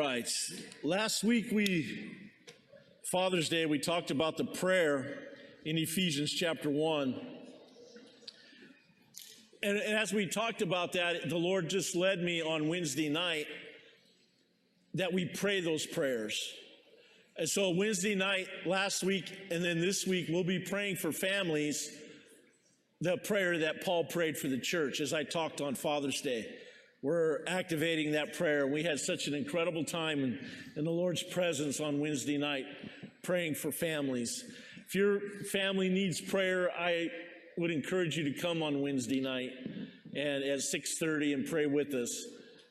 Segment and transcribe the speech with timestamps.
[0.00, 0.30] right.
[0.82, 2.16] Last week we,
[3.12, 5.18] Father's Day, we talked about the prayer
[5.66, 7.20] in Ephesians chapter 1.
[9.62, 13.44] And, and as we talked about that, the Lord just led me on Wednesday night
[14.94, 16.40] that we pray those prayers.
[17.36, 21.90] And so Wednesday night, last week, and then this week, we'll be praying for families
[23.02, 26.46] the prayer that Paul prayed for the church as I talked on Father's Day.
[27.02, 28.66] We're activating that prayer.
[28.66, 30.38] We had such an incredible time in,
[30.76, 32.66] in the Lord's presence on Wednesday night
[33.22, 34.44] praying for families.
[34.86, 37.10] If your family needs prayer, I
[37.56, 39.50] would encourage you to come on Wednesday night
[40.14, 42.26] and at 6:30 and pray with us.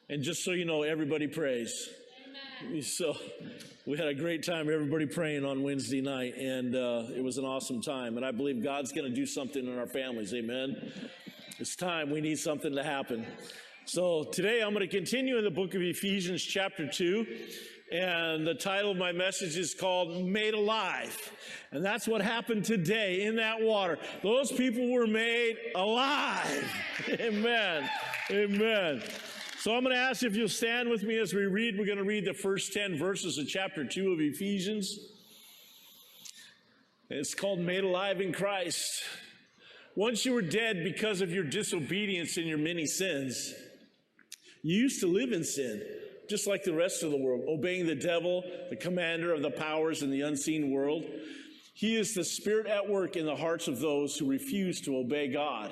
[0.09, 1.89] And just so you know, everybody prays.
[2.63, 2.83] Amen.
[2.83, 3.15] So
[3.87, 7.45] we had a great time, everybody praying on Wednesday night, and uh, it was an
[7.45, 8.17] awesome time.
[8.17, 10.35] And I believe God's going to do something in our families.
[10.35, 10.91] Amen.
[11.57, 12.11] It's time.
[12.11, 13.25] We need something to happen.
[13.91, 17.25] So today I'm going to continue in the book of Ephesians, chapter 2.
[17.91, 21.31] And the title of my message is called Made Alive.
[21.71, 23.97] And that's what happened today in that water.
[24.21, 26.71] Those people were made alive.
[27.09, 27.89] Amen.
[28.29, 29.01] Amen.
[29.57, 31.75] So I'm going to ask if you'll stand with me as we read.
[31.75, 34.99] We're going to read the first 10 verses of chapter 2 of Ephesians.
[37.09, 39.03] It's called Made Alive in Christ.
[39.95, 43.55] Once you were dead because of your disobedience and your many sins,
[44.61, 45.81] you used to live in sin,
[46.29, 50.03] just like the rest of the world, obeying the devil, the commander of the powers
[50.03, 51.05] in the unseen world.
[51.73, 55.29] He is the spirit at work in the hearts of those who refuse to obey
[55.29, 55.71] God.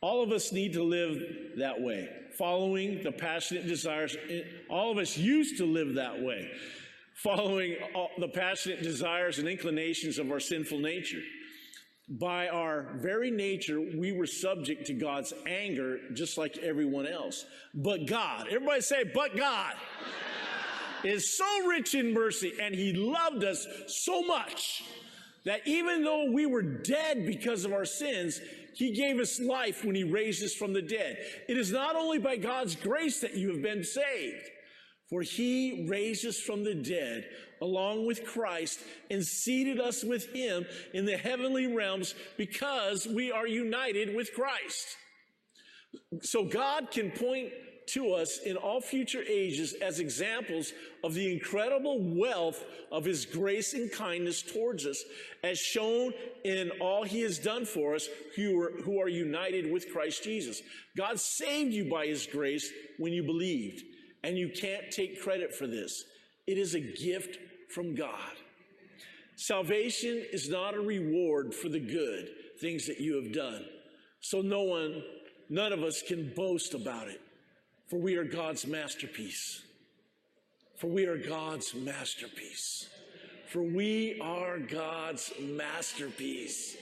[0.00, 1.22] All of us need to live
[1.58, 4.16] that way, following the passionate desires.
[4.68, 6.50] All of us used to live that way,
[7.14, 7.76] following
[8.18, 11.22] the passionate desires and inclinations of our sinful nature
[12.08, 17.46] by our very nature, we were subject to God's anger just like everyone else.
[17.72, 19.74] But God, everybody say, but God
[21.04, 24.84] is so rich in mercy and he loved us so much
[25.44, 28.40] that even though we were dead because of our sins,
[28.74, 31.18] he gave us life when he raised us from the dead.
[31.48, 34.50] It is not only by God's grace that you have been saved,
[35.10, 37.24] for he raised us from the dead
[37.60, 43.46] along with Christ and seated us with him in the heavenly realms because we are
[43.46, 44.96] united with Christ.
[46.22, 47.52] So God can point
[47.86, 50.72] to us in all future ages as examples
[51.02, 55.02] of the incredible wealth of his grace and kindness towards us,
[55.42, 56.12] as shown
[56.44, 60.62] in all he has done for us who are, who are united with Christ Jesus.
[60.96, 63.82] God saved you by his grace when you believed,
[64.24, 66.04] and you can't take credit for this.
[66.46, 68.32] It is a gift from God.
[69.36, 73.66] Salvation is not a reward for the good things that you have done.
[74.20, 75.02] So no one,
[75.50, 77.20] none of us can boast about it,
[77.88, 79.60] for we are God's masterpiece.
[80.78, 82.88] For we are God's masterpiece.
[83.50, 86.76] For we are God's masterpiece.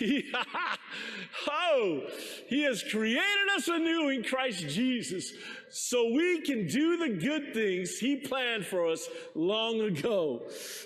[1.50, 2.02] oh,
[2.48, 5.32] he has created us anew in Christ Jesus
[5.70, 10.42] so we can do the good things he planned for us long ago.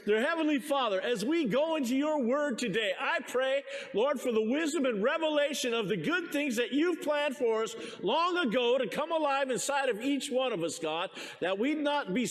[0.06, 3.62] Dear Heavenly Father, as we go into your word today, I pray,
[3.94, 7.76] Lord, for the wisdom and revelation of the good things that you've planned for us
[8.02, 12.14] long ago to come alive inside of each one of us, God, that we not
[12.14, 12.26] be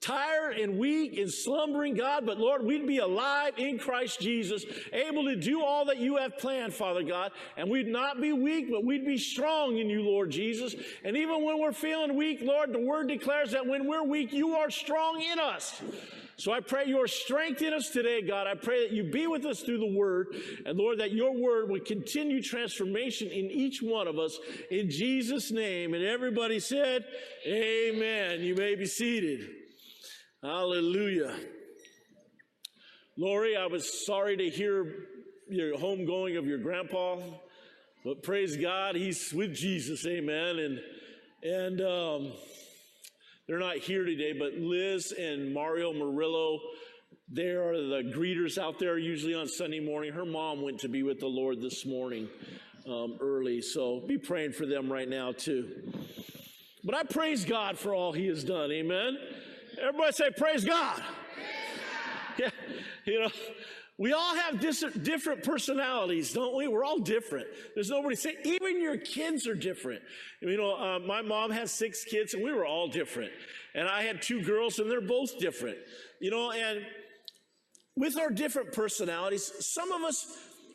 [0.00, 5.24] tired and weak and slumbering, God, but Lord, we'd be alive in Christ Jesus, able
[5.24, 7.32] to do all that you have planned, Father God.
[7.56, 10.74] And we'd not be weak, but we'd be strong in you, Lord Jesus.
[11.04, 14.54] And even when we're feeling weak, Lord, the word declares that when we're weak, you
[14.54, 15.82] are strong in us.
[16.36, 18.46] So I pray your strength in us today, God.
[18.46, 20.34] I pray that you be with us through the word.
[20.66, 24.38] And Lord, that your word would continue transformation in each one of us
[24.70, 25.94] in Jesus' name.
[25.94, 27.04] And everybody said,
[27.46, 28.40] Amen.
[28.40, 29.63] You may be seated.
[30.44, 31.34] Hallelujah.
[33.16, 35.06] Lori, I was sorry to hear
[35.48, 37.16] your homegoing of your grandpa,
[38.04, 40.06] but praise God, he's with Jesus.
[40.06, 40.58] Amen.
[40.58, 40.80] And,
[41.42, 42.32] and, um,
[43.46, 46.60] they're not here today, but Liz and Mario Murillo,
[47.32, 50.12] they are the greeters out there usually on Sunday morning.
[50.12, 52.28] Her mom went to be with the Lord this morning
[52.86, 55.90] um, early, so be praying for them right now too.
[56.84, 58.70] But I praise God for all He has done.
[58.70, 59.16] Amen.
[59.80, 61.02] Everybody say, Praise God.
[62.36, 62.50] Yeah,
[63.04, 63.28] you know,
[63.96, 66.66] we all have dis- different personalities, don't we?
[66.66, 67.46] We're all different.
[67.74, 70.02] There's nobody say, even your kids are different.
[70.40, 73.30] You know, uh, my mom has six kids and we were all different.
[73.74, 75.78] And I had two girls and they're both different.
[76.20, 76.84] You know, and
[77.96, 80.26] with our different personalities, some of us,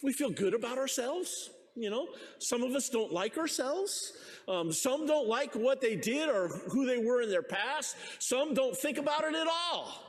[0.01, 1.49] we feel good about ourselves.
[1.75, 2.07] You know,
[2.39, 4.13] some of us don't like ourselves.
[4.47, 7.95] Um, some don't like what they did or who they were in their past.
[8.19, 10.03] Some don't think about it at all.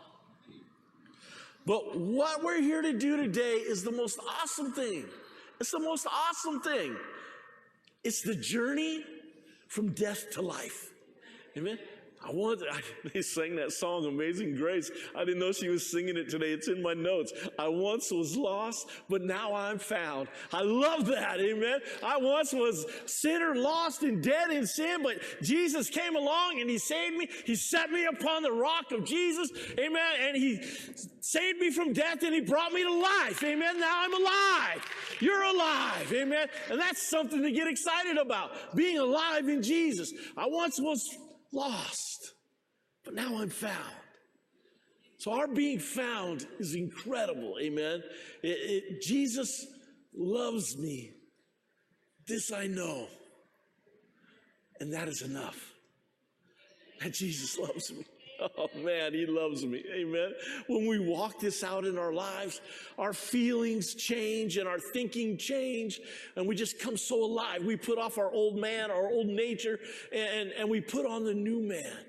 [1.67, 5.05] But what we're here to do today is the most awesome thing.
[5.61, 6.97] It's the most awesome thing.
[8.03, 9.05] It's the journey
[9.69, 10.91] from death to life.
[11.57, 11.79] Amen.
[12.22, 12.81] I want, I,
[13.14, 14.90] they sang that song, Amazing Grace.
[15.14, 16.52] I didn't know she was singing it today.
[16.52, 17.32] It's in my notes.
[17.58, 20.28] I once was lost, but now I'm found.
[20.52, 21.40] I love that.
[21.40, 21.81] Amen.
[22.02, 26.78] I once was sinner, lost and dead in sin, but Jesus came along and he
[26.78, 27.28] saved me.
[27.46, 29.50] He set me upon the rock of Jesus.
[29.78, 30.12] Amen.
[30.20, 30.62] And he
[31.20, 33.43] saved me from death and he brought me to life.
[33.43, 33.81] Amen.
[33.81, 34.84] Now I'm alive.
[35.20, 36.12] You're alive.
[36.12, 36.49] Amen.
[36.70, 38.75] And that's something to get excited about.
[38.75, 40.12] Being alive in Jesus.
[40.37, 41.16] I once was
[41.52, 42.35] lost,
[43.05, 43.94] but now I'm found.
[45.19, 47.56] So our being found is incredible.
[47.61, 48.02] Amen.
[48.43, 49.67] It, it, Jesus
[50.14, 51.12] loves me.
[52.26, 53.06] This I know.
[54.81, 55.75] And that is enough.
[57.02, 58.06] That Jesus loves me.
[58.40, 59.84] Oh man, he loves me.
[59.92, 60.32] Amen.
[60.66, 62.60] When we walk this out in our lives,
[62.98, 66.00] our feelings change and our thinking change,
[66.37, 67.64] and we just come so alive.
[67.64, 69.78] We put off our old man, our old nature,
[70.12, 72.04] and, and we put on the new man,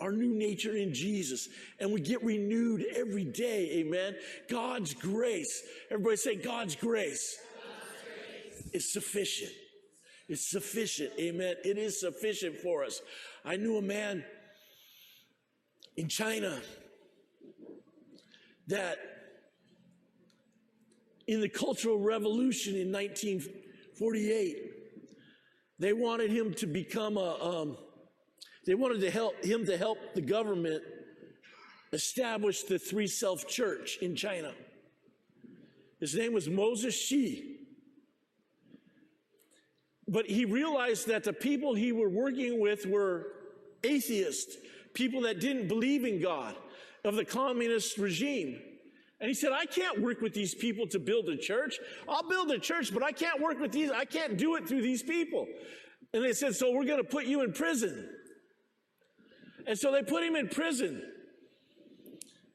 [0.00, 1.48] our new nature in Jesus,
[1.80, 3.80] and we get renewed every day.
[3.80, 4.14] Amen.
[4.48, 5.62] God's grace.
[5.90, 8.74] Everybody say, God's grace, God's grace.
[8.74, 9.52] is sufficient.
[10.28, 11.10] It's sufficient.
[11.18, 11.56] Amen.
[11.64, 13.00] It is sufficient for us.
[13.44, 14.24] I knew a man
[15.98, 16.60] in China
[18.68, 18.98] that
[21.26, 24.56] in the Cultural Revolution in 1948,
[25.80, 27.76] they wanted him to become a, um,
[28.64, 30.84] they wanted to help him to help the government
[31.92, 34.52] establish the Three Self Church in China.
[35.98, 37.56] His name was Moses Xie.
[40.06, 43.32] But he realized that the people he were working with were
[43.82, 44.56] atheists
[44.98, 46.56] people that didn't believe in God,
[47.04, 48.60] of the communist regime.
[49.20, 51.78] And he said, I can't work with these people to build a church.
[52.08, 53.90] I'll build a church, but I can't work with these.
[53.90, 55.46] I can't do it through these people.
[56.12, 58.08] And they said, So we're going to put you in prison.
[59.66, 61.02] And so they put him in prison.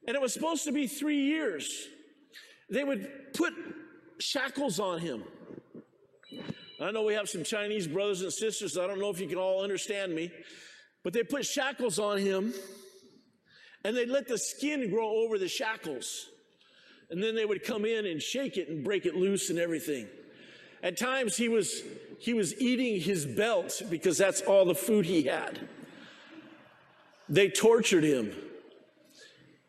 [0.08, 1.88] And it was supposed to be three years.
[2.70, 3.54] They would put
[4.20, 5.24] shackles on him.
[6.82, 8.78] I know we have some Chinese brothers and sisters.
[8.78, 10.32] I don't know if you can all understand me.
[11.04, 12.54] But they put shackles on him
[13.84, 16.30] and they let the skin grow over the shackles.
[17.10, 20.08] And then they would come in and shake it and break it loose and everything.
[20.82, 21.84] At times he was
[22.20, 25.68] he was eating his belt because that's all the food he had.
[27.30, 28.34] They tortured him.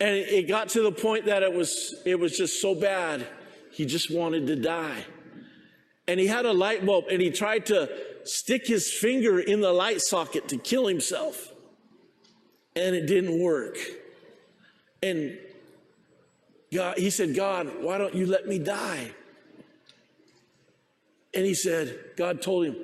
[0.00, 3.26] And it got to the point that it was it was just so bad
[3.72, 5.04] he just wanted to die.
[6.06, 7.88] And he had a light bulb and he tried to
[8.24, 11.52] stick his finger in the light socket to kill himself.
[12.76, 13.76] And it didn't work.
[15.02, 15.38] And
[16.72, 19.10] God, he said, God, why don't you let me die?
[21.34, 22.76] And he said, God told him,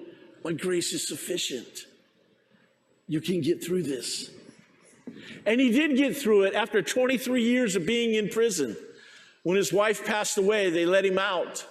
[0.44, 1.86] My grace is sufficient.
[3.06, 4.30] You can get through this.
[5.46, 8.76] And he did get through it after 23 years of being in prison.
[9.42, 11.66] When his wife passed away, they let him out.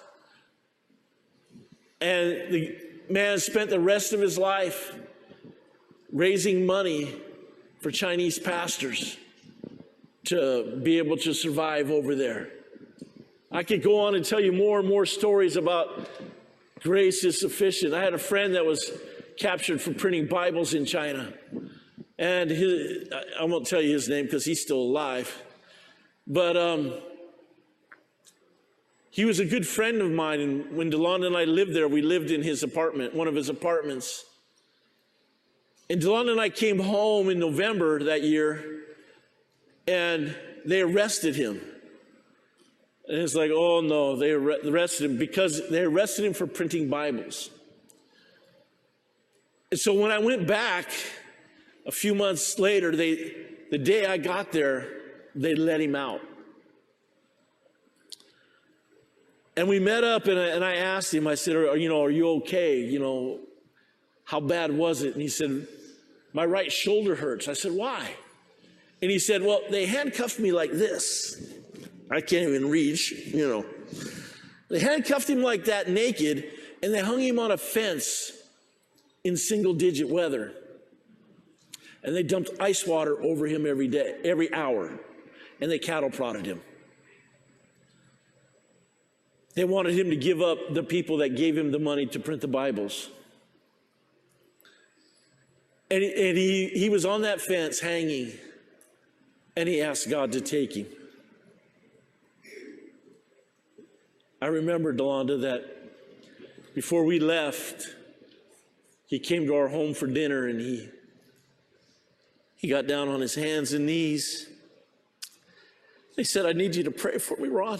[2.01, 2.77] And the
[3.09, 4.95] man spent the rest of his life
[6.11, 7.21] raising money
[7.79, 9.17] for Chinese pastors
[10.25, 12.49] to be able to survive over there.
[13.51, 16.07] I could go on and tell you more and more stories about
[16.81, 17.93] grace is sufficient.
[17.93, 18.91] I had a friend that was
[19.39, 21.33] captured for printing Bibles in China.
[22.19, 25.41] And his, I won't tell you his name because he's still alive.
[26.27, 26.93] But um,
[29.11, 32.01] he was a good friend of mine, and when DeLon and I lived there, we
[32.01, 34.23] lived in his apartment, one of his apartments.
[35.89, 38.81] And DeLon and I came home in November that year,
[39.87, 40.35] and
[40.65, 41.59] they arrested him.
[43.07, 47.49] And it's like, oh no, they arrested him because they arrested him for printing Bibles.
[49.71, 50.91] And so when I went back
[51.87, 53.33] a few months later, they,
[53.71, 54.87] the day I got there,
[55.33, 56.21] they let him out.
[59.59, 62.01] And we met up and I, and I asked him, I said, are, you know,
[62.01, 62.79] are you okay?
[62.79, 63.39] You know,
[64.23, 65.11] how bad was it?
[65.11, 65.67] And he said,
[66.31, 67.49] my right shoulder hurts.
[67.49, 68.09] I said, why?
[69.01, 71.43] And he said, well, they handcuffed me like this.
[72.09, 73.65] I can't even reach, you know.
[74.69, 76.49] They handcuffed him like that naked
[76.81, 78.31] and they hung him on a fence
[79.25, 80.53] in single digit weather.
[82.01, 84.97] And they dumped ice water over him every day, every hour.
[85.59, 86.61] And they cattle prodded him.
[89.55, 92.41] They wanted him to give up the people that gave him the money to print
[92.41, 93.09] the Bibles.
[95.91, 98.33] And, and he, he was on that fence hanging,
[99.57, 100.85] and he asked God to take him.
[104.41, 105.79] I remember, Delonda, that
[106.73, 107.87] before we left,
[109.07, 110.87] he came to our home for dinner and he,
[112.55, 114.47] he got down on his hands and knees.
[116.15, 117.79] He said, I need you to pray for me, Ron.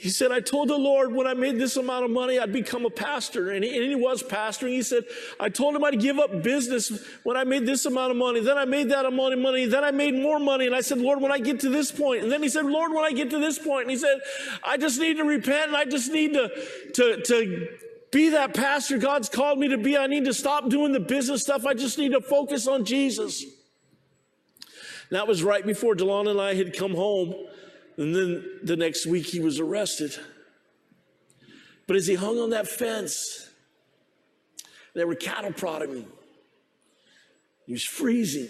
[0.00, 2.86] He said, I told the Lord when I made this amount of money, I'd become
[2.86, 3.50] a pastor.
[3.50, 4.70] And he, and he, was pastoring.
[4.70, 5.04] He said,
[5.38, 8.40] I told him I'd give up business when I made this amount of money.
[8.40, 9.66] Then I made that amount of money.
[9.66, 10.64] Then I made more money.
[10.64, 12.22] And I said, Lord, when I get to this point.
[12.22, 13.82] And then he said, Lord, when I get to this point.
[13.82, 14.20] And he said,
[14.64, 16.48] I just need to repent and I just need to,
[16.94, 17.68] to, to
[18.10, 19.98] be that pastor God's called me to be.
[19.98, 21.66] I need to stop doing the business stuff.
[21.66, 23.44] I just need to focus on Jesus.
[25.10, 27.34] that was right before Delon and I had come home
[27.96, 30.14] and then the next week he was arrested.
[31.86, 33.50] But as he hung on that fence,
[34.94, 36.12] there were cattle prodding him.
[37.66, 38.48] He was freezing.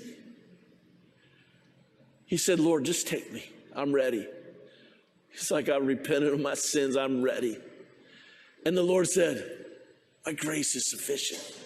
[2.27, 3.45] He said, Lord, just take me.
[3.75, 4.27] I'm ready.
[5.31, 6.97] He's like, I repented of my sins.
[6.97, 7.59] I'm ready.
[8.65, 9.67] And the Lord said,
[10.27, 11.57] My grace is sufficient.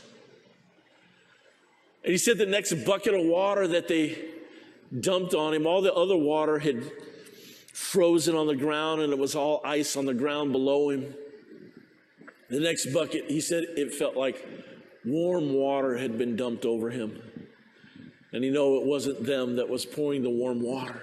[2.02, 4.18] And he said the next bucket of water that they
[5.00, 6.90] dumped on him, all the other water had
[7.74, 11.12] frozen on the ground and it was all ice on the ground below him.
[12.48, 14.46] The next bucket, he said it felt like
[15.04, 17.20] warm water had been dumped over him.
[18.32, 21.02] And you know it wasn't them that was pouring the warm water.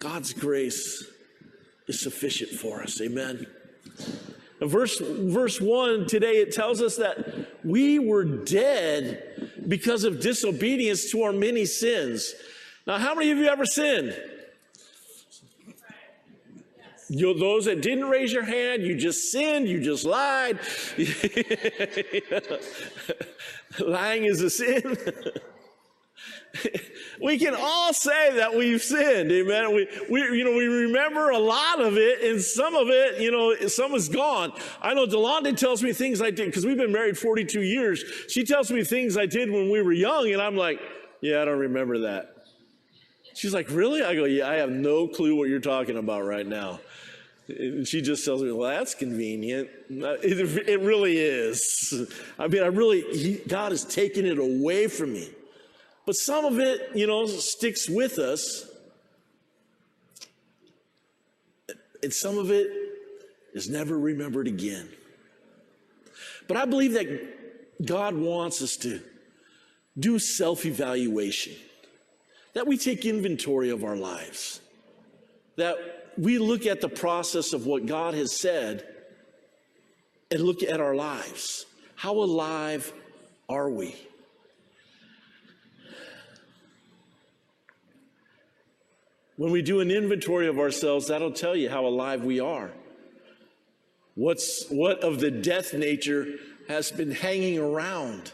[0.00, 1.04] God's grace
[1.86, 3.00] is sufficient for us.
[3.00, 3.46] Amen.
[4.60, 9.22] In verse, verse 1 today, it tells us that we were dead
[9.68, 12.34] because of disobedience to our many sins.
[12.88, 14.16] Now, how many of you ever sinned?
[17.14, 20.58] You, those that didn't raise your hand, you just sinned, you just lied.
[23.78, 24.96] Lying is a sin.
[27.20, 29.74] we can all say that we've sinned, amen.
[29.74, 33.30] We, we, you know, we remember a lot of it, and some of it, you
[33.30, 34.54] know, some is gone.
[34.80, 38.02] I know Delonda tells me things I did because we've been married 42 years.
[38.28, 40.80] She tells me things I did when we were young, and I'm like,
[41.20, 42.31] yeah, I don't remember that.
[43.34, 44.02] She's like, really?
[44.02, 46.80] I go, yeah, I have no clue what you're talking about right now.
[47.48, 49.68] And she just tells me, well, that's convenient.
[49.90, 52.10] Uh, it, it really is.
[52.38, 55.30] I mean, I really, he, God has taken it away from me.
[56.06, 58.68] But some of it, you know, sticks with us.
[62.02, 62.68] And some of it
[63.54, 64.88] is never remembered again.
[66.48, 69.00] But I believe that God wants us to
[69.98, 71.54] do self evaluation,
[72.54, 74.60] that we take inventory of our lives,
[75.56, 75.76] that
[76.18, 78.86] we look at the process of what God has said
[80.30, 81.66] and look at our lives.
[81.94, 82.92] How alive
[83.48, 83.96] are we?
[89.36, 92.70] When we do an inventory of ourselves, that'll tell you how alive we are.
[94.14, 96.26] What's, what of the death nature
[96.68, 98.32] has been hanging around?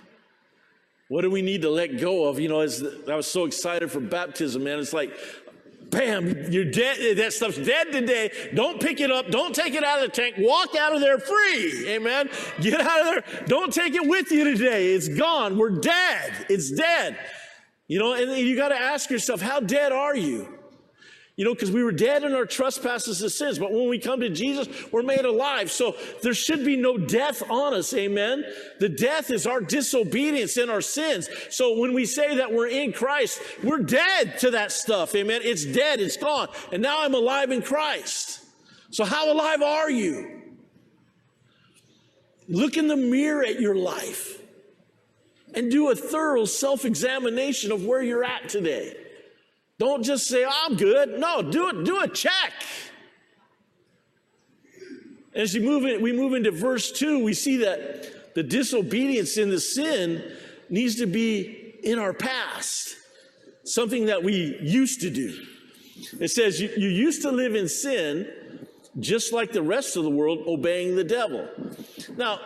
[1.09, 2.39] What do we need to let go of?
[2.39, 5.13] You know, as I was so excited for baptism, man, it's like
[5.91, 7.17] Bam, you're dead.
[7.17, 8.31] That stuff's dead today.
[8.55, 9.31] Don't pick it up.
[9.31, 10.35] Don't take it out of the tank.
[10.39, 11.89] Walk out of there free.
[11.89, 12.29] Amen.
[12.61, 13.45] Get out of there.
[13.47, 14.93] Don't take it with you today.
[14.93, 15.57] It's gone.
[15.57, 16.47] We're dead.
[16.51, 17.19] It's dead.
[17.87, 20.58] You know, and you got to ask yourself, how dead are you?
[21.39, 24.19] You know, because we were dead in our trespasses and sins, but when we come
[24.23, 25.71] to Jesus, we're made alive.
[25.71, 27.95] So there should be no death on us.
[27.95, 28.45] Amen.
[28.81, 31.29] The death is our disobedience and our sins.
[31.51, 35.15] So when we say that we're in Christ, we're dead to that stuff.
[35.15, 35.43] Amen.
[35.45, 36.01] It's dead.
[36.01, 36.49] It's gone.
[36.73, 38.45] And now I'm alive in Christ.
[38.91, 40.43] So how alive are you?
[42.49, 44.43] Look in the mirror at your life
[45.55, 48.97] and do a thorough self examination of where you're at today.
[49.79, 51.21] Don't just say, oh, I'm good.
[51.21, 52.53] No, do it, do a check.
[55.35, 59.51] As you move in, we move into verse 2, we see that the disobedience in
[59.51, 60.33] the sin
[60.69, 62.97] needs to be in our past,
[63.65, 65.45] something that we used to do.
[66.21, 68.29] It says, you, you used to live in sin
[68.99, 71.49] just like the rest of the world, obeying the devil.
[72.17, 72.41] Now,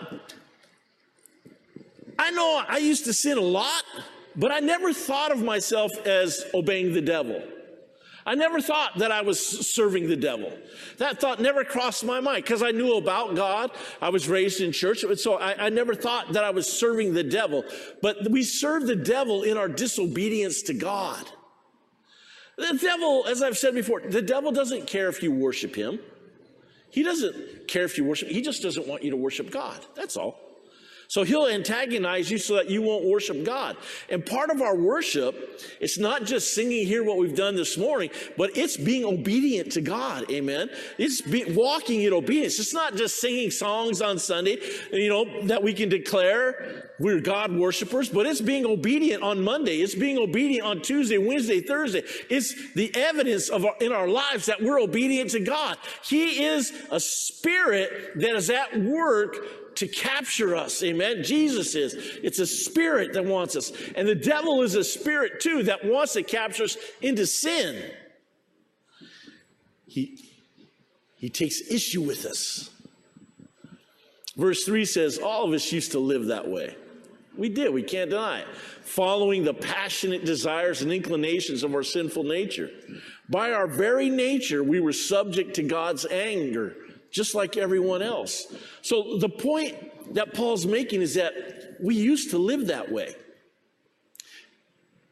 [2.19, 3.85] I know I used to sin a lot.
[4.35, 7.43] But I never thought of myself as obeying the devil.
[8.25, 10.57] I never thought that I was serving the devil.
[10.99, 13.73] That thought never crossed my mind because I knew about God.
[14.01, 15.05] I was raised in church.
[15.17, 17.65] So I, I, never thought that I was serving the devil.
[18.01, 21.25] But we serve the devil in our disobedience to God.
[22.57, 25.99] The devil, as I've said before, the devil doesn't care if you worship him.
[26.91, 29.85] He doesn't care if you worship, he just doesn't want you to worship God.
[29.97, 30.39] That's all.
[31.13, 33.77] So he'll antagonize you so that you won't worship God.
[34.09, 38.09] And part of our worship, it's not just singing here what we've done this morning,
[38.39, 40.31] but it's being obedient to God.
[40.31, 40.71] Amen.
[40.97, 42.59] It's be, walking in obedience.
[42.59, 44.57] It's not just singing songs on Sunday,
[44.91, 49.83] you know, that we can declare we're God worshipers, but it's being obedient on Monday.
[49.83, 52.05] It's being obedient on Tuesday, Wednesday, Thursday.
[52.31, 55.77] It's the evidence of our, in our lives that we're obedient to God.
[56.03, 59.37] He is a spirit that is at work
[59.77, 60.83] to capture us.
[60.83, 61.23] Amen.
[61.23, 61.95] Jesus is.
[62.23, 63.73] It's a spirit that wants us.
[63.97, 67.91] And the devil is a spirit too that wants to capture us into sin.
[69.87, 70.19] He,
[71.17, 72.71] he takes issue with us.
[74.37, 76.77] Verse 3 says, All of us used to live that way.
[77.37, 78.49] We did, we can't deny it.
[78.83, 82.71] Following the passionate desires and inclinations of our sinful nature.
[83.29, 86.77] By our very nature, we were subject to God's anger
[87.13, 88.47] just like everyone else.
[88.81, 91.33] So the point that Paul's making is that
[91.81, 93.15] we used to live that way.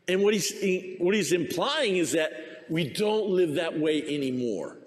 [0.09, 2.33] And what he's, what he's implying is that
[2.69, 4.79] we don't live that way anymore.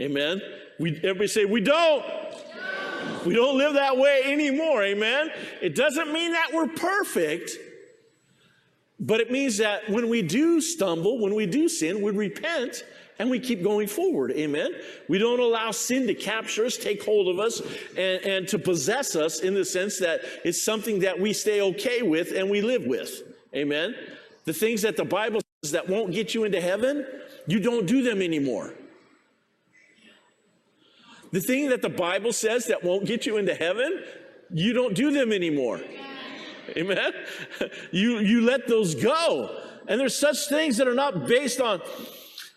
[0.00, 0.40] Amen.
[0.78, 2.04] We, everybody say, we don't.
[3.24, 4.84] We don't live that way anymore.
[4.84, 5.30] Amen.
[5.60, 7.58] It doesn't mean that we're perfect,
[9.00, 12.84] but it means that when we do stumble, when we do sin, we repent
[13.18, 14.32] and we keep going forward.
[14.32, 14.72] Amen.
[15.08, 17.60] We don't allow sin to capture us, take hold of us,
[17.96, 22.02] and, and to possess us in the sense that it's something that we stay okay
[22.02, 23.22] with and we live with.
[23.54, 23.94] Amen.
[24.44, 27.06] The things that the Bible says that won't get you into heaven,
[27.46, 28.74] you don't do them anymore.
[31.32, 34.04] The thing that the Bible says that won't get you into heaven,
[34.50, 35.80] you don't do them anymore.
[36.76, 37.12] Amen.
[37.92, 39.62] You, you let those go.
[39.88, 41.80] And there's such things that are not based on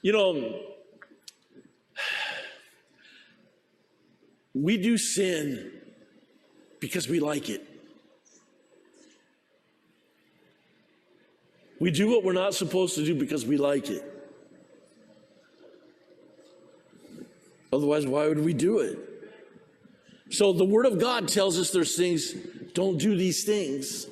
[0.02, 0.62] you know,
[4.54, 5.72] we do sin
[6.80, 7.66] because we like it.
[11.80, 14.04] We do what we're not supposed to do because we like it.
[17.72, 18.98] Otherwise, why would we do it?
[20.30, 22.34] So the Word of God tells us there's things,
[22.74, 24.08] don't do these things.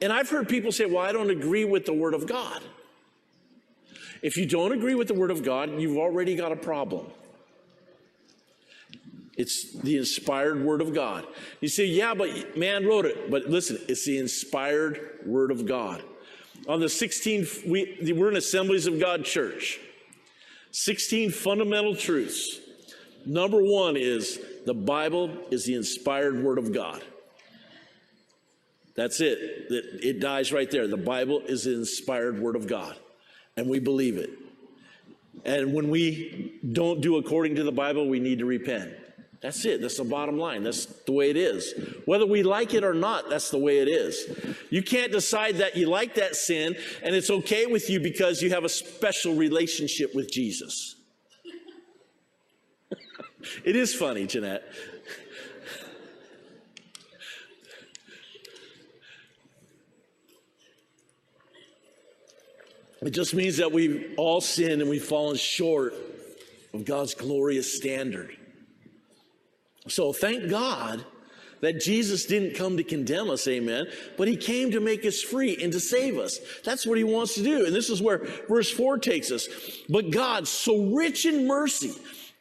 [0.00, 2.62] And I've heard people say, well, I don't agree with the Word of God.
[4.22, 7.06] If you don't agree with the Word of God, you've already got a problem.
[9.36, 11.26] It's the inspired Word of God.
[11.60, 13.30] You say, yeah, but man wrote it.
[13.30, 16.02] But listen, it's the inspired Word of God.
[16.68, 19.80] On the 16th, we, we're in Assemblies of God Church.
[20.70, 22.60] 16 fundamental truths.
[23.26, 27.02] Number one is the Bible is the inspired Word of God.
[28.94, 29.38] That's it.
[29.70, 30.86] It dies right there.
[30.86, 32.96] The Bible is the inspired Word of God
[33.56, 34.30] and we believe it.
[35.44, 38.92] And when we don't do according to the Bible, we need to repent.
[39.40, 39.80] That's it.
[39.80, 40.62] That's the bottom line.
[40.62, 41.74] That's the way it is.
[42.04, 44.24] Whether we like it or not, that's the way it is.
[44.70, 48.50] You can't decide that you like that sin and it's okay with you because you
[48.50, 50.94] have a special relationship with Jesus.
[53.64, 54.62] it is funny, Jeanette.
[63.02, 65.94] It just means that we've all sinned and we've fallen short
[66.72, 68.36] of God's glorious standard.
[69.88, 71.04] So thank God
[71.60, 73.86] that Jesus didn't come to condemn us, amen,
[74.16, 76.38] but he came to make us free and to save us.
[76.64, 77.66] That's what he wants to do.
[77.66, 79.48] And this is where verse 4 takes us.
[79.88, 81.92] But God, so rich in mercy,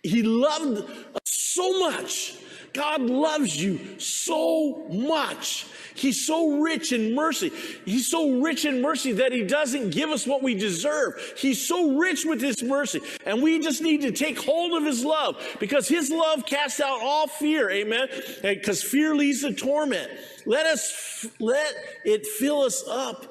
[0.04, 2.36] he loved us so much.
[2.74, 5.65] God loves you so much
[5.96, 7.52] He's so rich in mercy.
[7.86, 11.14] He's so rich in mercy that he doesn't give us what we deserve.
[11.38, 13.02] He's so rich with his mercy.
[13.26, 17.02] And we just need to take hold of his love because his love casts out
[17.02, 17.70] all fear.
[17.70, 18.08] Amen.
[18.42, 20.10] Because fear leads to torment.
[20.46, 21.74] Let us, let
[22.06, 23.26] it fill us up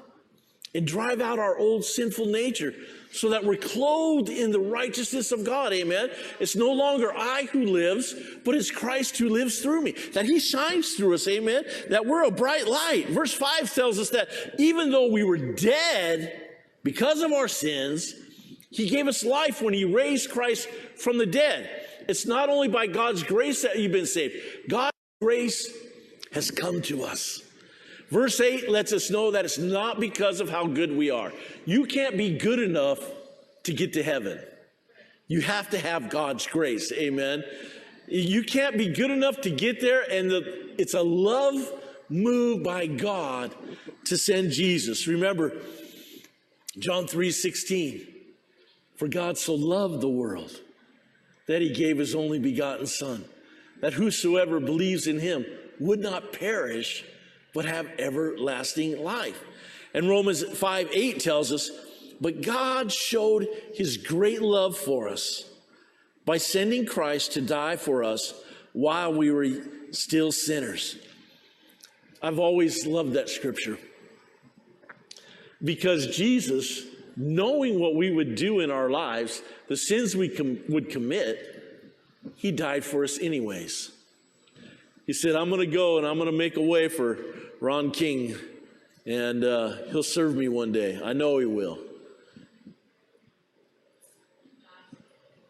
[0.74, 2.74] and drive out our old sinful nature
[3.12, 5.72] so that we're clothed in the righteousness of God.
[5.72, 6.10] Amen.
[6.38, 9.92] It's no longer I who lives, but it's Christ who lives through me.
[10.12, 11.26] That he shines through us.
[11.26, 11.64] Amen.
[11.88, 13.08] That we're a bright light.
[13.08, 16.48] Verse 5 tells us that even though we were dead
[16.84, 18.14] because of our sins,
[18.70, 21.68] he gave us life when he raised Christ from the dead.
[22.08, 24.36] It's not only by God's grace that you've been saved.
[24.68, 25.72] God's grace
[26.32, 27.42] has come to us.
[28.10, 31.32] Verse 8 lets us know that it's not because of how good we are.
[31.64, 32.98] You can't be good enough
[33.64, 34.40] to get to heaven.
[35.28, 36.90] You have to have God's grace.
[36.92, 37.44] Amen.
[38.08, 41.72] You can't be good enough to get there, and the, it's a love
[42.08, 43.54] move by God
[44.06, 45.06] to send Jesus.
[45.06, 45.52] Remember,
[46.78, 48.06] John 3 16.
[48.96, 50.60] For God so loved the world
[51.46, 53.24] that he gave his only begotten Son,
[53.80, 55.46] that whosoever believes in him
[55.78, 57.02] would not perish,
[57.54, 59.42] but have everlasting life.
[59.94, 61.70] And Romans 5 8 tells us,
[62.20, 65.44] But God showed his great love for us
[66.24, 68.34] by sending Christ to die for us
[68.72, 69.48] while we were
[69.90, 70.96] still sinners.
[72.22, 73.78] I've always loved that scripture
[75.62, 76.86] because Jesus,
[77.16, 81.46] knowing what we would do in our lives, the sins we com- would commit,
[82.36, 83.92] he died for us anyways.
[85.10, 87.18] He said, I'm going to go and I'm going to make a way for
[87.58, 88.36] Ron King,
[89.04, 91.00] and uh, he'll serve me one day.
[91.02, 91.80] I know he will.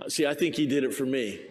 [0.09, 1.43] See, I think he did it for me.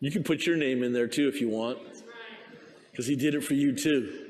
[0.00, 1.78] You can put your name in there too if you want,
[2.90, 4.26] because he did it for you too.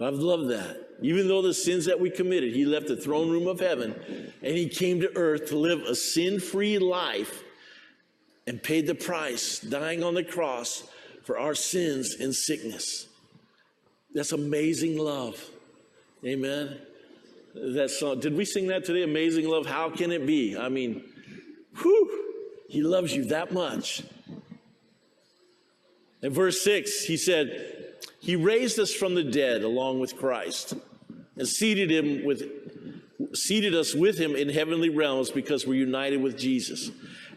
[0.00, 1.00] I've loved that.
[1.02, 3.92] Even though the sins that we committed, he left the throne room of heaven
[4.40, 7.42] and he came to earth to live a sin free life
[8.48, 10.84] and paid the price, dying on the cross
[11.22, 13.06] for our sins and sickness.
[14.14, 15.38] That's amazing love.
[16.24, 16.78] Amen.
[17.54, 19.02] That song, did we sing that today?
[19.02, 19.66] Amazing love.
[19.66, 20.56] How can it be?
[20.56, 21.04] I mean,
[21.76, 22.24] whew,
[22.68, 24.02] he loves you that much.
[26.22, 30.74] In verse 6, he said, He raised us from the dead along with Christ
[31.36, 32.42] and seated him with
[33.34, 36.90] seated us with him in heavenly realms because we're united with Jesus.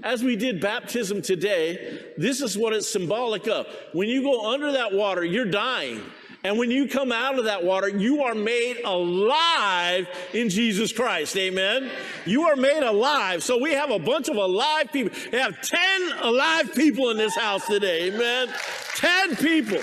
[0.04, 3.68] As we did baptism today, this is what it's symbolic of.
[3.94, 6.02] When you go under that water, you're dying.
[6.44, 11.38] And when you come out of that water, you are made alive in Jesus Christ.
[11.38, 11.92] Amen.
[12.26, 13.44] You are made alive.
[13.44, 15.16] So we have a bunch of alive people.
[15.32, 18.12] We have 10 alive people in this house today.
[18.12, 18.52] Amen.
[18.96, 19.82] 10 people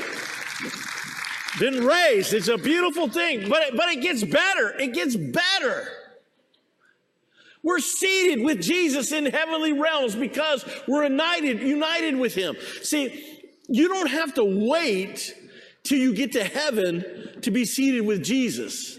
[1.61, 2.35] been raised.
[2.35, 4.79] It's a beautiful thing, but it, but it gets better.
[4.79, 5.89] It gets better.
[7.63, 12.57] We're seated with Jesus in heavenly realms because we're united, united with him.
[12.83, 15.35] See, you don't have to wait
[15.83, 18.99] till you get to heaven to be seated with Jesus.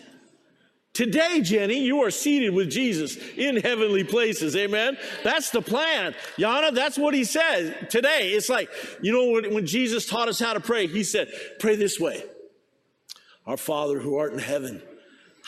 [0.94, 4.56] Today, Jenny, you are seated with Jesus in heavenly places.
[4.56, 4.98] Amen.
[5.24, 6.14] That's the plan.
[6.38, 8.32] Yana, that's what he said today.
[8.32, 8.70] It's like,
[9.02, 12.24] you know, when Jesus taught us how to pray, he said, pray this way.
[13.46, 14.82] Our Father who art in heaven,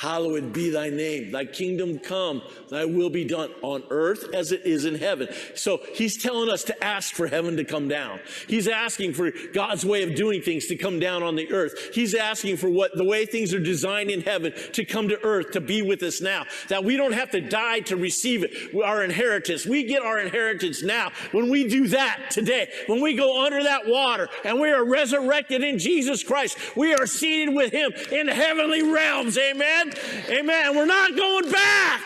[0.02, 1.30] Hallowed be thy name.
[1.30, 2.42] Thy kingdom come.
[2.72, 5.28] Thy will be done on earth as it is in heaven.
[5.54, 8.20] So he's telling us to ask for heaven to come down.
[8.48, 11.94] He's asking for God's way of doing things to come down on the earth.
[11.94, 15.52] He's asking for what the way things are designed in heaven to come to earth
[15.52, 16.46] to be with us now.
[16.70, 18.74] That we don't have to die to receive it.
[18.84, 19.68] Our inheritance.
[19.68, 21.12] We get our inheritance now.
[21.32, 25.64] When we do that today, when we go under that water and we are resurrected
[25.64, 29.38] in Jesus Christ, we are seated with him in heavenly realms.
[29.38, 29.90] Amen.
[30.30, 30.75] Amen.
[30.75, 32.01] We're not going back.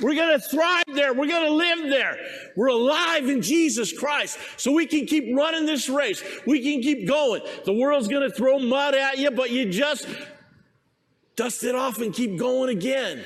[0.00, 1.12] We're going to thrive there.
[1.12, 2.16] We're going to live there.
[2.56, 4.38] We're alive in Jesus Christ.
[4.56, 6.22] So we can keep running this race.
[6.46, 7.42] We can keep going.
[7.64, 10.08] The world's going to throw mud at you, but you just
[11.36, 13.24] dust it off and keep going again.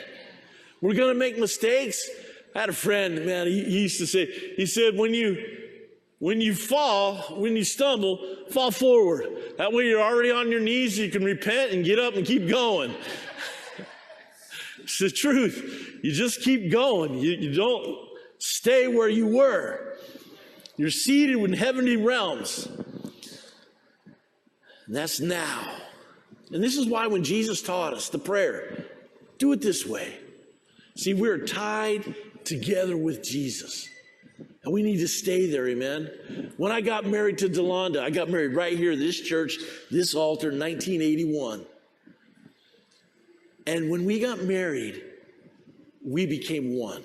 [0.80, 2.08] We're going to make mistakes.
[2.54, 5.63] I had a friend, man, he, he used to say, he said, when you,
[6.24, 9.26] when you fall, when you stumble, fall forward.
[9.58, 12.48] That way you're already on your knees, you can repent and get up and keep
[12.48, 12.94] going.
[14.82, 15.98] it's the truth.
[16.02, 17.18] You just keep going.
[17.18, 18.08] You, you don't
[18.38, 19.98] stay where you were.
[20.78, 22.68] You're seated in heavenly realms.
[24.87, 25.76] And that's now.
[26.50, 28.87] And this is why when Jesus taught us the prayer,
[29.37, 30.16] do it this way.
[30.96, 33.90] See, we're tied together with Jesus.
[34.64, 36.53] And we need to stay there, amen.
[36.57, 39.59] When I got married to Delonda, I got married right here, this church,
[39.90, 41.66] this altar, 1981.
[43.66, 45.03] And when we got married,
[46.05, 47.05] we became one.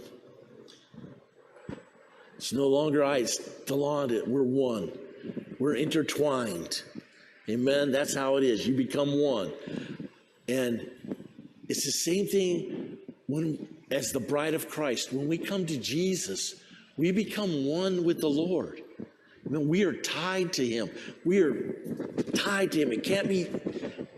[2.37, 4.25] It's no longer I, it's Delonda.
[4.25, 4.91] We're one.
[5.59, 6.83] We're intertwined.
[7.49, 7.91] Amen.
[7.91, 8.65] That's how it is.
[8.65, 9.51] You become one.
[10.47, 10.89] And
[11.67, 15.11] it's the same thing when as the bride of Christ.
[15.11, 16.55] When we come to Jesus,
[16.99, 18.81] we become one with the Lord.
[19.45, 20.89] We are tied to Him.
[21.23, 21.73] We are
[22.35, 22.91] tied to Him.
[22.91, 23.47] It can't be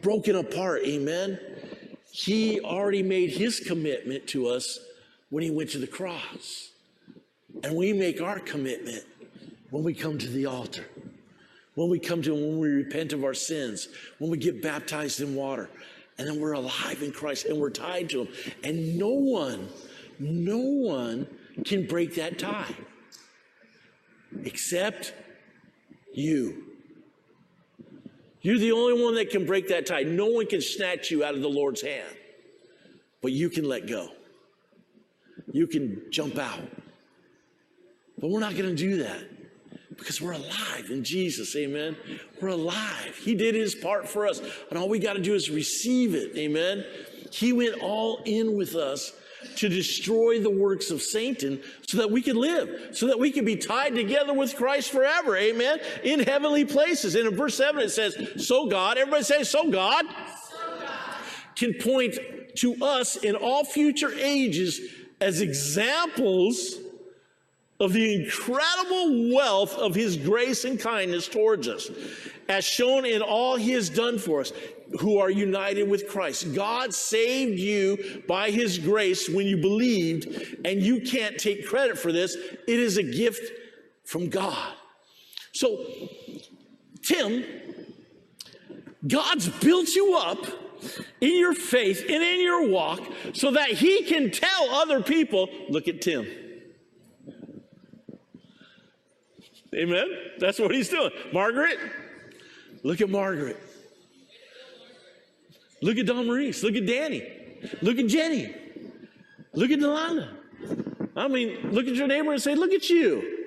[0.01, 0.81] broken apart.
[0.83, 1.39] Amen.
[2.11, 4.79] He already made His commitment to us
[5.29, 6.71] when He went to the cross.
[7.63, 9.05] And we make our commitment
[9.69, 10.87] when we come to the altar,
[11.75, 15.21] when we come to Him, when we repent of our sins, when we get baptized
[15.21, 15.69] in water,
[16.17, 18.33] and then we're alive in Christ and we're tied to Him.
[18.63, 19.69] And no one,
[20.17, 21.27] no one
[21.65, 22.75] can break that tie
[24.43, 25.13] except
[26.13, 26.63] you.
[28.41, 30.03] You're the only one that can break that tie.
[30.03, 32.15] No one can snatch you out of the Lord's hand,
[33.21, 34.09] but you can let go.
[35.51, 36.61] You can jump out.
[38.19, 39.23] But we're not going to do that
[39.95, 41.55] because we're alive in Jesus.
[41.55, 41.95] Amen.
[42.39, 43.19] We're alive.
[43.21, 46.35] He did his part for us, and all we got to do is receive it.
[46.35, 46.83] Amen.
[47.31, 49.13] He went all in with us
[49.55, 53.45] to destroy the works of Satan so that we could live, so that we could
[53.45, 55.35] be tied together with Christ forever.
[55.37, 55.79] Amen.
[56.03, 57.15] In heavenly places.
[57.15, 60.05] And in verse 7, it says, So God, everybody say, So God,
[60.49, 60.89] so God.
[61.55, 62.17] can point
[62.57, 64.81] to us in all future ages
[65.19, 66.79] as examples
[67.79, 71.89] of the incredible wealth of his grace and kindness towards us,
[72.47, 74.53] as shown in all he has done for us
[74.99, 76.53] who are united with Christ.
[76.53, 82.11] God saved you by his grace when you believed, and you can't take credit for
[82.11, 82.35] this.
[82.35, 83.51] It is a gift
[84.03, 84.73] from God.
[85.53, 85.85] So,
[87.01, 87.43] Tim,
[89.07, 90.45] God's built you up
[91.19, 93.01] in your faith and in your walk
[93.33, 96.27] so that he can tell other people, look at Tim.
[99.73, 100.07] Amen?
[100.39, 101.11] That's what he's doing.
[101.31, 101.77] Margaret,
[102.83, 103.57] look at Margaret.
[105.81, 106.63] Look at Don Maurice.
[106.63, 107.27] Look at Danny.
[107.81, 108.55] Look at Jenny.
[109.53, 110.29] Look at Delana.
[111.15, 113.40] I mean, look at your neighbor and say, Look at you.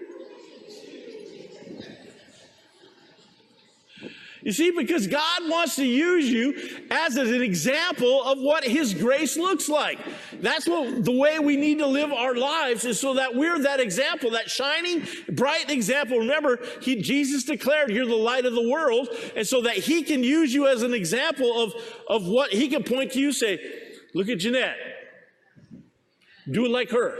[4.44, 6.54] You see, because God wants to use you
[6.90, 9.98] as an example of what His grace looks like.
[10.42, 13.80] That's what the way we need to live our lives is so that we're that
[13.80, 16.18] example, that shining, bright example.
[16.18, 19.08] Remember, he, Jesus declared, You're the light of the world.
[19.34, 21.72] And so that He can use you as an example of,
[22.06, 23.58] of what He can point to you, say,
[24.12, 24.76] Look at Jeanette.
[26.50, 27.16] Do it like her.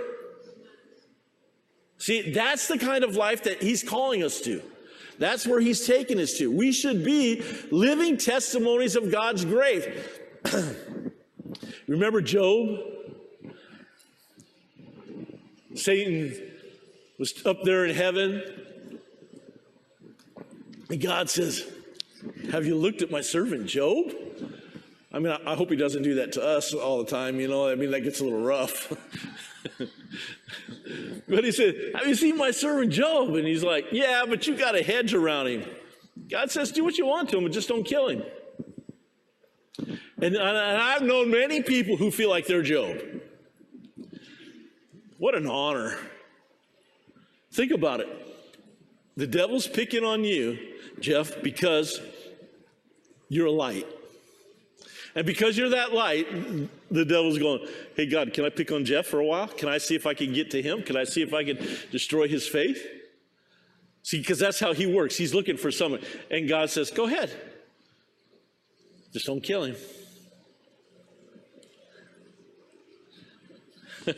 [1.97, 4.61] See, that's the kind of life that He's calling us to.
[5.19, 6.51] That's where he's taken us to.
[6.51, 9.85] We should be living testimonies of God's grace.
[11.89, 12.81] Remember Job?
[15.75, 16.35] Satan
[17.19, 18.43] was up there in heaven.
[20.91, 21.65] And God says,
[22.51, 24.13] Have you looked at my servant Job?
[25.13, 27.69] I mean, I, hope he doesn't do that to us all the time, you know.
[27.69, 28.93] I mean, that gets a little rough.
[31.29, 33.35] but he said, Have you seen my servant Job?
[33.35, 35.65] And he's like, Yeah, but you got a hedge around him.
[36.31, 38.23] God says, Do what you want to him, but just don't kill him.
[39.79, 42.99] And, and I've known many people who feel like they're Job.
[45.19, 45.99] What an honor.
[47.53, 48.09] Think about it.
[49.17, 50.59] The devil's picking on you,
[51.01, 52.01] Jeff, because
[53.29, 53.87] you're a light.
[55.15, 56.27] And because you're that light,
[56.91, 59.47] the devil's going, Hey, God, can I pick on Jeff for a while?
[59.47, 60.83] Can I see if I can get to him?
[60.83, 61.59] Can I see if I can
[61.93, 62.85] destroy his faith?
[64.03, 65.17] See, because that's how he works.
[65.17, 66.01] He's looking for someone.
[66.31, 67.31] And God says, Go ahead.
[69.13, 69.77] Just don't kill him.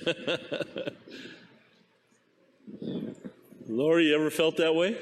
[3.69, 4.97] Lori, you ever felt that way?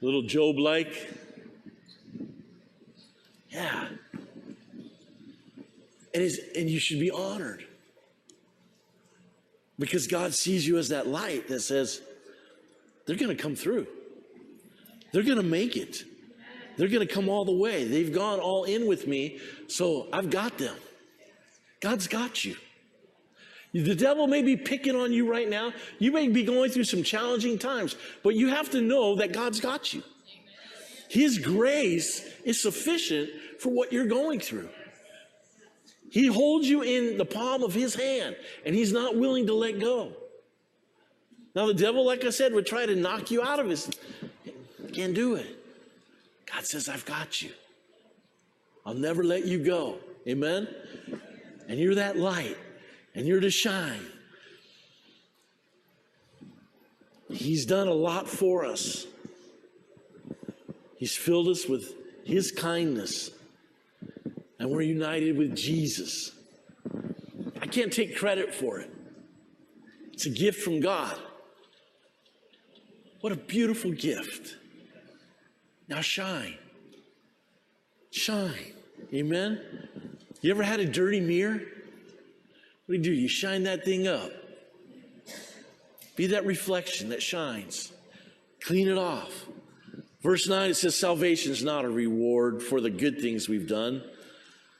[0.00, 1.25] Little Job like?
[3.56, 3.88] Yeah.
[6.14, 7.64] And, and you should be honored.
[9.78, 12.02] Because God sees you as that light that says,
[13.06, 13.86] they're going to come through.
[15.12, 16.04] They're going to make it.
[16.76, 17.84] They're going to come all the way.
[17.84, 20.76] They've gone all in with me, so I've got them.
[21.80, 22.56] God's got you.
[23.72, 25.72] The devil may be picking on you right now.
[25.98, 29.60] You may be going through some challenging times, but you have to know that God's
[29.60, 30.02] got you.
[31.08, 34.68] His grace is sufficient for what you're going through.
[36.10, 39.78] He holds you in the palm of his hand, and he's not willing to let
[39.80, 40.12] go.
[41.54, 43.90] Now, the devil, like I said, would try to knock you out of his.
[44.92, 45.46] Can't do it.
[46.52, 47.50] God says, I've got you.
[48.84, 49.98] I'll never let you go.
[50.28, 50.68] Amen?
[51.68, 52.56] And you're that light,
[53.14, 54.06] and you're to shine.
[57.30, 59.06] He's done a lot for us.
[60.96, 61.92] He's filled us with
[62.24, 63.30] His kindness
[64.58, 66.32] and we're united with Jesus.
[67.60, 68.90] I can't take credit for it.
[70.12, 71.16] It's a gift from God.
[73.20, 74.56] What a beautiful gift.
[75.88, 76.56] Now shine.
[78.10, 78.72] Shine.
[79.12, 79.60] Amen.
[80.40, 81.60] You ever had a dirty mirror?
[82.86, 83.12] What do you do?
[83.12, 84.30] You shine that thing up.
[86.14, 87.92] Be that reflection that shines.
[88.62, 89.46] Clean it off.
[90.22, 94.02] Verse 9 it says, Salvation is not a reward for the good things we've done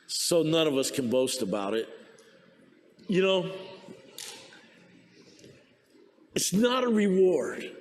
[0.06, 1.88] so none of us can boast about it.
[3.08, 3.52] You know,
[6.34, 7.72] it's not a reward.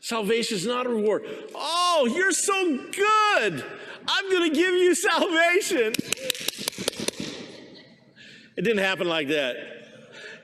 [0.00, 1.24] Salvation is not a reward.
[1.54, 3.64] Oh, you're so good.
[4.08, 5.92] I'm going to give you salvation.
[8.56, 9.56] It didn't happen like that.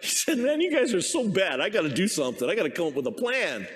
[0.01, 1.61] He said, Man, you guys are so bad.
[1.61, 2.49] I got to do something.
[2.49, 3.67] I got to come up with a plan.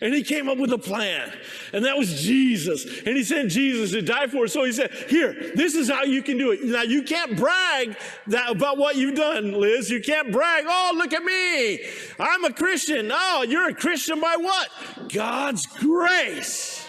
[0.00, 1.32] And he came up with a plan.
[1.72, 2.84] And that was Jesus.
[3.06, 4.52] And he sent Jesus to die for us.
[4.52, 6.62] So he said, Here, this is how you can do it.
[6.64, 9.88] Now, you can't brag that, about what you've done, Liz.
[9.88, 11.80] You can't brag, Oh, look at me.
[12.20, 13.10] I'm a Christian.
[13.12, 14.68] Oh, you're a Christian by what?
[15.12, 16.86] God's grace.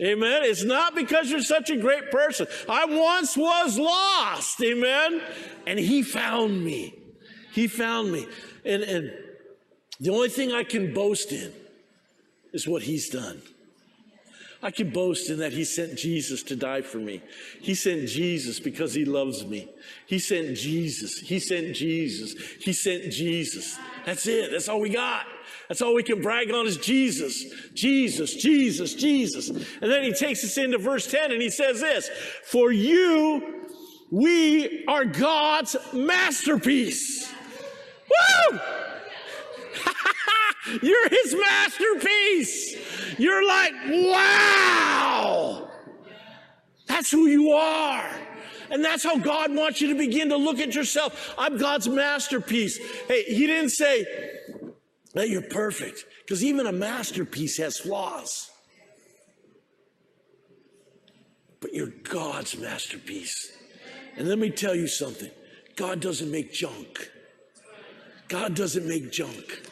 [0.00, 0.42] Amen.
[0.44, 2.46] It's not because you're such a great person.
[2.68, 4.60] I once was lost.
[4.62, 5.22] Amen.
[5.66, 6.98] And he found me.
[7.52, 8.26] He found me.
[8.64, 9.12] And, and
[10.00, 11.52] the only thing I can boast in
[12.54, 13.42] is what he's done.
[14.62, 17.20] I can boast in that he sent Jesus to die for me.
[17.60, 19.68] He sent Jesus because he loves me.
[20.06, 21.18] He sent Jesus.
[21.18, 22.34] He sent Jesus.
[22.60, 23.78] He sent Jesus.
[24.06, 24.50] That's it.
[24.50, 25.26] That's all we got.
[25.68, 27.44] That's all we can brag on is Jesus.
[27.74, 29.50] Jesus, Jesus, Jesus.
[29.50, 32.08] And then he takes us into verse 10 and he says this,
[32.44, 33.66] for you,
[34.10, 37.30] we are God's masterpiece.
[38.50, 38.60] Woo!
[40.82, 43.16] You're his masterpiece.
[43.18, 45.68] You're like, wow.
[46.86, 48.10] That's who you are.
[48.70, 51.34] And that's how God wants you to begin to look at yourself.
[51.38, 52.78] I'm God's masterpiece.
[53.06, 54.06] Hey, he didn't say
[55.12, 58.50] that you're perfect, because even a masterpiece has flaws.
[61.60, 63.52] But you're God's masterpiece.
[64.16, 65.30] And let me tell you something
[65.76, 67.10] God doesn't make junk.
[68.28, 69.62] God doesn't make junk.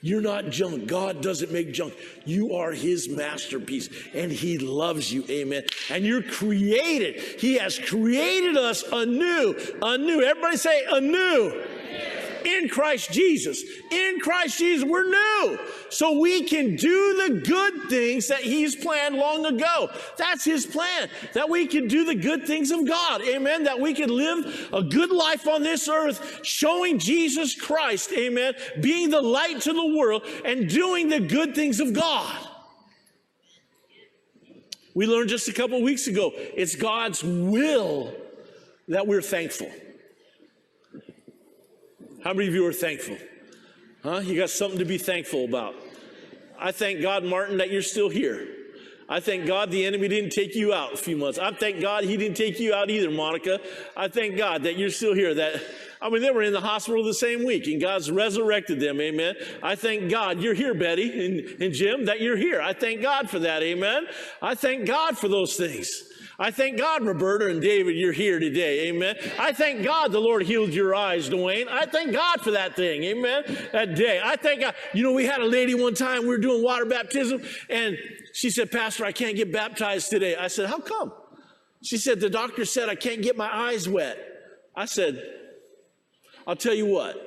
[0.00, 0.86] You're not junk.
[0.86, 1.94] God doesn't make junk.
[2.24, 5.24] You are his masterpiece and he loves you.
[5.28, 5.64] Amen.
[5.90, 7.16] And you're created.
[7.16, 9.56] He has created us anew.
[9.82, 10.22] Anew.
[10.22, 11.64] Everybody say anew
[12.44, 13.62] in Christ Jesus.
[13.90, 15.58] In Christ Jesus, we're new.
[15.90, 19.90] So we can do the good things that He's planned long ago.
[20.16, 21.08] That's His plan.
[21.34, 23.22] That we can do the good things of God.
[23.22, 23.64] Amen.
[23.64, 28.12] That we can live a good life on this earth, showing Jesus Christ.
[28.12, 28.54] Amen.
[28.80, 32.48] Being the light to the world and doing the good things of God.
[34.94, 38.12] We learned just a couple weeks ago it's God's will
[38.88, 39.70] that we're thankful.
[42.24, 43.16] How many of you are thankful?
[44.02, 44.18] Huh?
[44.18, 45.74] You got something to be thankful about.
[46.58, 48.48] I thank God, Martin, that you're still here.
[49.08, 51.38] I thank God the enemy didn't take you out a few months.
[51.38, 53.58] I thank God he didn't take you out either, Monica.
[53.96, 55.32] I thank God that you're still here.
[55.32, 55.62] That
[56.02, 59.00] I mean, they were in the hospital the same week, and God's resurrected them.
[59.00, 59.34] Amen.
[59.62, 62.60] I thank God you're here, Betty and, and Jim, that you're here.
[62.60, 63.62] I thank God for that.
[63.62, 64.06] Amen.
[64.42, 66.07] I thank God for those things.
[66.40, 68.88] I thank God, Roberta and David, you're here today.
[68.88, 69.16] Amen.
[69.40, 71.66] I thank God the Lord healed your eyes, Dwayne.
[71.66, 73.02] I thank God for that thing.
[73.02, 73.42] Amen.
[73.72, 74.20] That day.
[74.22, 74.76] I thank God.
[74.94, 77.98] You know, we had a lady one time, we were doing water baptism, and
[78.32, 80.36] she said, Pastor, I can't get baptized today.
[80.36, 81.12] I said, How come?
[81.82, 84.18] She said, The doctor said I can't get my eyes wet.
[84.76, 85.20] I said,
[86.46, 87.24] I'll tell you what.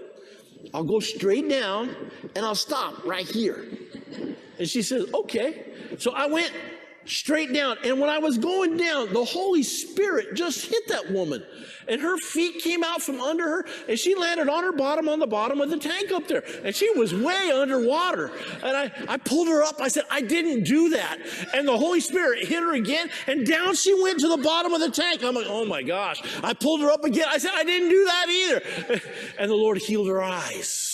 [0.74, 1.93] I'll go straight down
[2.34, 3.65] and I'll stop right here.
[4.58, 5.65] And she says, Okay.
[5.97, 6.54] So I went
[7.12, 7.78] straight down.
[7.84, 11.43] And when I was going down, the Holy Spirit just hit that woman.
[11.88, 15.19] And her feet came out from under her, and she landed on her bottom on
[15.19, 16.43] the bottom of the tank up there.
[16.63, 18.32] And she was way underwater.
[18.63, 19.82] And I, I pulled her up.
[19.82, 21.17] I said, I didn't do that.
[21.54, 24.80] And the Holy Spirit hit her again, and down she went to the bottom of
[24.80, 25.24] the tank.
[25.24, 26.21] I'm like, oh my gosh.
[26.43, 27.26] I pulled her up again.
[27.28, 29.02] I said, I didn't do that either.
[29.38, 30.91] And the Lord healed her eyes.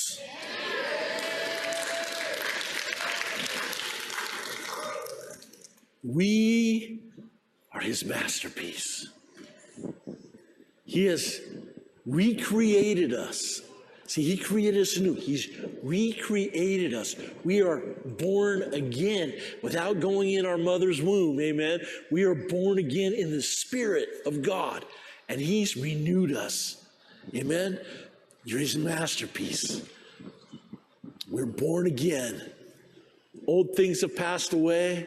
[6.04, 7.02] We
[7.72, 9.10] are his masterpiece.
[10.86, 11.42] He has
[12.06, 13.62] recreated us.
[14.08, 15.16] See, he created us new.
[15.16, 15.50] He's
[15.84, 17.16] recreated us.
[17.44, 21.40] We are born again without going in our mother's womb.
[21.42, 21.82] Amen.
[22.10, 24.86] We are born again in the Spirit of God,
[25.28, 26.86] and He's renewed us.
[27.36, 27.80] Amen.
[28.46, 29.82] You're His masterpiece.
[31.30, 32.42] We're born again.
[33.46, 35.06] Old things have passed away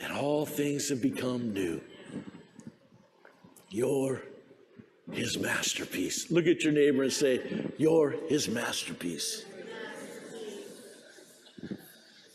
[0.00, 1.80] and all things have become new.
[3.70, 4.22] You're
[5.12, 6.30] his masterpiece.
[6.30, 9.44] Look at your neighbor and say, You're his masterpiece.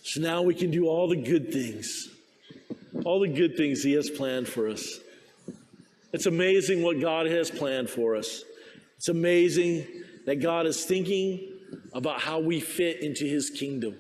[0.03, 2.09] So now we can do all the good things,
[3.05, 4.99] all the good things he has planned for us.
[6.11, 8.43] It's amazing what God has planned for us.
[8.97, 9.87] It's amazing
[10.25, 11.53] that God is thinking
[11.93, 13.95] about how we fit into his kingdom.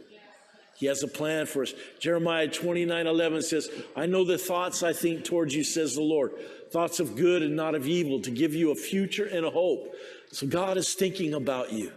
[0.75, 1.73] He has a plan for us.
[1.99, 6.31] Jeremiah 29 11 says, I know the thoughts I think towards you, says the Lord.
[6.71, 9.93] Thoughts of good and not of evil, to give you a future and a hope.
[10.31, 11.91] So God is thinking about you.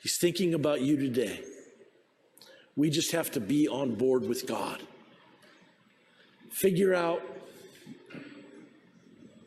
[0.00, 1.42] He's thinking about you today.
[2.76, 4.80] We just have to be on board with God.
[6.50, 7.22] figure out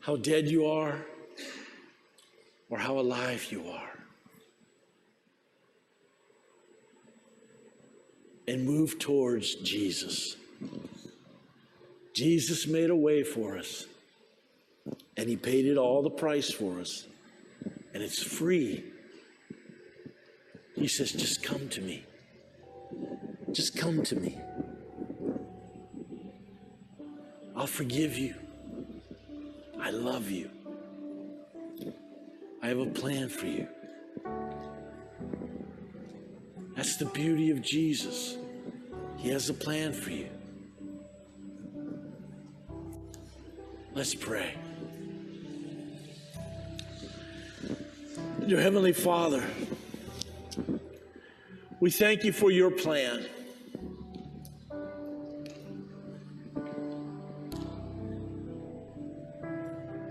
[0.00, 1.04] how dead you are
[2.68, 3.95] or how alive you are.
[8.48, 10.36] And move towards Jesus.
[12.14, 13.86] Jesus made a way for us,
[15.16, 17.06] and He paid it all the price for us,
[17.92, 18.84] and it's free.
[20.74, 22.04] He says, Just come to me.
[23.52, 24.38] Just come to me.
[27.56, 28.34] I'll forgive you.
[29.80, 30.50] I love you.
[32.62, 33.66] I have a plan for you.
[36.76, 38.36] That's the beauty of Jesus.
[39.16, 40.28] He has a plan for you.
[43.94, 44.52] Let's pray.
[48.46, 49.42] Your Heavenly Father,
[51.80, 53.26] we thank you for your plan.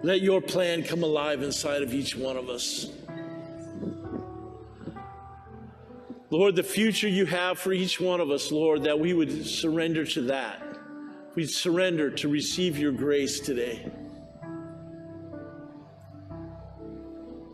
[0.01, 2.91] Let your plan come alive inside of each one of us.
[6.35, 10.05] Lord, the future you have for each one of us, Lord, that we would surrender
[10.07, 10.61] to that.
[11.33, 13.89] We'd surrender to receive your grace today.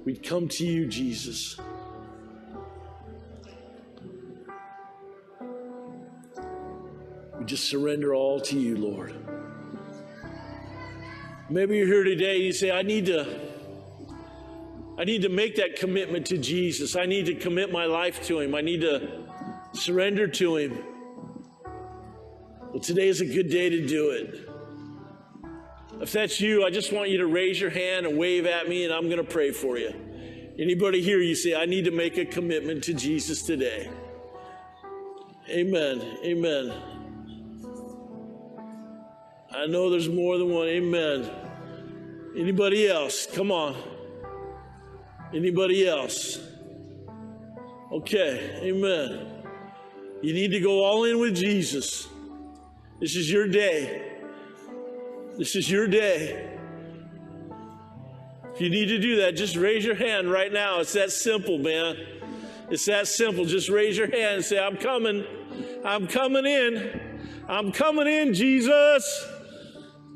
[0.03, 1.59] We'd come to you, Jesus.
[7.37, 9.13] We just surrender all to you, Lord.
[11.51, 13.50] Maybe you're here today you say, I need to.
[15.01, 16.95] I need to make that commitment to Jesus.
[16.95, 18.53] I need to commit my life to Him.
[18.53, 19.23] I need to
[19.73, 20.83] surrender to Him.
[22.69, 24.47] Well, today is a good day to do it.
[26.01, 28.85] If that's you, I just want you to raise your hand and wave at me,
[28.85, 29.91] and I'm going to pray for you.
[30.59, 33.89] Anybody here, you say, I need to make a commitment to Jesus today.
[35.49, 36.19] Amen.
[36.23, 36.73] Amen.
[39.49, 40.67] I know there's more than one.
[40.67, 41.27] Amen.
[42.37, 43.25] Anybody else?
[43.25, 43.75] Come on.
[45.33, 46.39] Anybody else?
[47.91, 48.59] Okay.
[48.63, 49.43] Amen.
[50.21, 52.07] You need to go all in with Jesus.
[52.99, 54.19] This is your day.
[55.37, 56.57] This is your day.
[58.53, 60.81] If you need to do that, just raise your hand right now.
[60.81, 61.95] It's that simple, man.
[62.69, 63.45] It's that simple.
[63.45, 65.25] Just raise your hand and say, I'm coming.
[65.83, 66.99] I'm coming in.
[67.47, 69.27] I'm coming in, Jesus.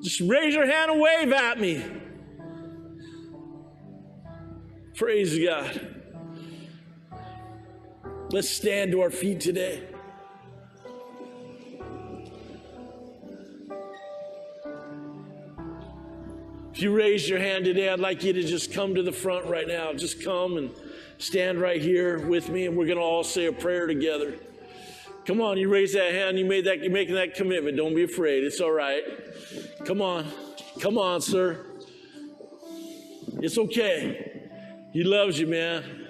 [0.04, 1.84] Just raise your hand and wave at me.
[4.96, 6.04] Praise God.
[8.32, 9.84] Let's stand to our feet today.
[16.72, 19.48] If you raise your hand today, I'd like you to just come to the front
[19.48, 19.92] right now.
[19.92, 20.72] Just come and
[21.18, 24.36] stand right here with me, and we're going to all say a prayer together.
[25.26, 26.40] Come on, you raise that hand.
[26.40, 26.80] You made that.
[26.80, 27.76] You're making that commitment.
[27.76, 28.46] Don't be afraid.
[28.46, 29.04] It's all right.
[29.84, 30.26] Come on,
[30.80, 31.66] come on, sir.
[33.42, 34.35] It's okay.
[34.96, 36.08] He loves you, man.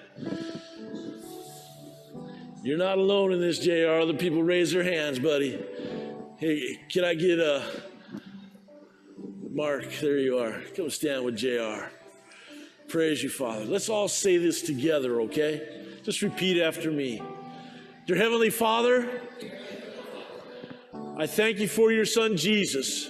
[2.61, 3.99] You're not alone in this, JR.
[3.99, 5.59] Other people raise their hands, buddy.
[6.37, 7.63] Hey, can I get a
[9.49, 9.91] Mark?
[10.01, 10.61] There you are.
[10.75, 11.85] Come stand with JR.
[12.87, 13.65] Praise you, Father.
[13.65, 15.97] Let's all say this together, okay?
[16.03, 17.23] Just repeat after me.
[18.05, 19.19] Dear Heavenly Father,
[21.17, 23.09] I thank you for your Son Jesus,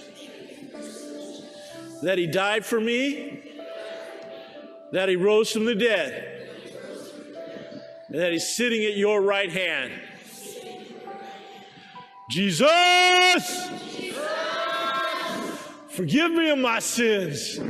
[2.02, 3.35] that He died for me,
[4.92, 6.48] that He rose from the dead,
[8.08, 9.92] and that He's sitting at your right hand.
[12.28, 13.68] Jesus,
[15.88, 17.60] forgive me of my sins,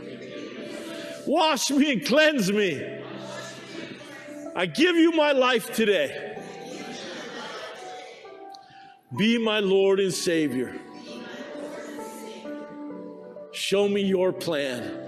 [1.27, 2.95] wash me and cleanse me.
[4.55, 6.23] I give you my life today.
[9.15, 10.75] Be my Lord and Savior.
[13.53, 15.06] Show me your plan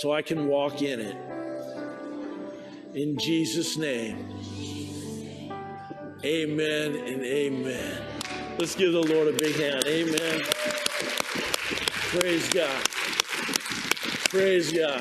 [0.00, 1.16] so I can walk in it.
[2.94, 4.16] In Jesus' name,
[6.24, 8.02] amen and amen.
[8.58, 9.84] Let's give the Lord a big hand.
[9.86, 10.42] Amen.
[12.10, 12.84] Praise God.
[14.30, 14.92] Praise God.